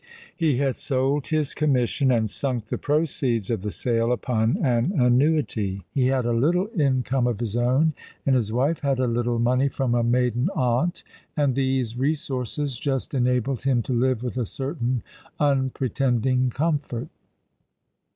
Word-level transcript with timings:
He 0.35 0.57
had 0.57 0.77
sold 0.77 1.27
his 1.27 1.53
commission 1.53 2.11
and 2.11 2.27
sunk 2.27 2.65
the 2.69 2.79
proceeds 2.79 3.51
of 3.51 3.61
the 3.61 3.69
sale 3.69 4.11
upon 4.11 4.57
an 4.57 4.93
annuity. 4.99 5.83
He 5.91 6.07
had 6.07 6.25
a 6.25 6.33
little 6.33 6.71
income 6.75 7.27
of 7.27 7.39
his 7.39 7.55
own, 7.55 7.93
and 8.25 8.35
his 8.35 8.51
wife 8.51 8.79
had 8.79 8.97
a 8.97 9.05
little 9.05 9.37
money 9.37 9.67
from 9.67 9.93
a 9.93 10.01
maiden 10.01 10.49
aunt, 10.55 11.03
and 11.37 11.53
these 11.53 11.99
resources 11.99 12.79
just 12.79 13.13
enabled 13.13 13.61
him 13.61 13.83
to 13.83 13.93
live 13.93 14.23
with 14.23 14.37
a 14.37 14.45
certain 14.47 15.03
unpretending 15.39 16.49
comfort. 16.49 17.09